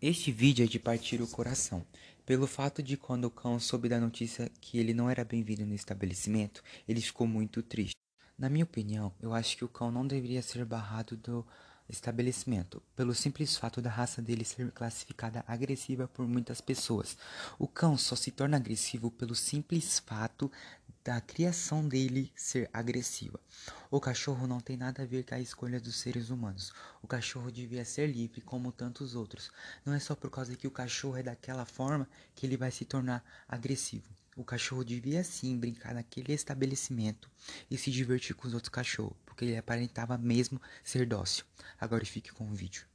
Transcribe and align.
Este 0.00 0.30
vídeo 0.30 0.62
é 0.62 0.68
de 0.68 0.78
partir 0.78 1.22
o 1.22 1.26
coração, 1.26 1.82
pelo 2.26 2.46
fato 2.46 2.82
de 2.82 2.98
quando 2.98 3.24
o 3.24 3.30
cão 3.30 3.58
soube 3.58 3.88
da 3.88 3.98
notícia 3.98 4.50
que 4.60 4.76
ele 4.76 4.92
não 4.92 5.08
era 5.08 5.24
bem-vindo 5.24 5.64
no 5.64 5.74
estabelecimento, 5.74 6.62
ele 6.86 7.00
ficou 7.00 7.26
muito 7.26 7.62
triste. 7.62 7.96
Na 8.38 8.50
minha 8.50 8.64
opinião, 8.64 9.10
eu 9.22 9.32
acho 9.32 9.56
que 9.56 9.64
o 9.64 9.68
cão 9.68 9.90
não 9.90 10.06
deveria 10.06 10.42
ser 10.42 10.66
barrado 10.66 11.16
do 11.16 11.46
estabelecimento, 11.88 12.82
pelo 12.94 13.14
simples 13.14 13.56
fato 13.56 13.80
da 13.80 13.88
raça 13.88 14.20
dele 14.20 14.44
ser 14.44 14.70
classificada 14.70 15.42
agressiva 15.48 16.06
por 16.06 16.28
muitas 16.28 16.60
pessoas. 16.60 17.16
O 17.58 17.66
cão 17.66 17.96
só 17.96 18.14
se 18.14 18.30
torna 18.30 18.58
agressivo 18.58 19.10
pelo 19.10 19.34
simples 19.34 19.98
fato 20.00 20.52
da 21.06 21.20
criação 21.20 21.86
dele 21.86 22.32
ser 22.34 22.68
agressiva. 22.72 23.38
O 23.92 24.00
cachorro 24.00 24.44
não 24.44 24.58
tem 24.58 24.76
nada 24.76 25.04
a 25.04 25.06
ver 25.06 25.22
com 25.22 25.36
a 25.36 25.40
escolha 25.40 25.78
dos 25.78 25.94
seres 25.94 26.30
humanos. 26.30 26.72
O 27.00 27.06
cachorro 27.06 27.48
devia 27.52 27.84
ser 27.84 28.08
livre 28.08 28.40
como 28.40 28.72
tantos 28.72 29.14
outros. 29.14 29.52
Não 29.84 29.94
é 29.94 30.00
só 30.00 30.16
por 30.16 30.32
causa 30.32 30.56
que 30.56 30.66
o 30.66 30.70
cachorro 30.70 31.16
é 31.16 31.22
daquela 31.22 31.64
forma 31.64 32.08
que 32.34 32.44
ele 32.44 32.56
vai 32.56 32.72
se 32.72 32.84
tornar 32.84 33.24
agressivo. 33.46 34.10
O 34.36 34.42
cachorro 34.42 34.84
devia 34.84 35.22
sim 35.22 35.56
brincar 35.56 35.94
naquele 35.94 36.32
estabelecimento 36.32 37.30
e 37.70 37.78
se 37.78 37.92
divertir 37.92 38.34
com 38.34 38.48
os 38.48 38.52
outros 38.52 38.70
cachorros, 38.70 39.16
porque 39.24 39.44
ele 39.44 39.56
aparentava 39.56 40.18
mesmo 40.18 40.60
ser 40.82 41.06
dócil. 41.06 41.44
Agora 41.80 42.04
fique 42.04 42.32
com 42.32 42.50
o 42.50 42.54
vídeo. 42.54 42.84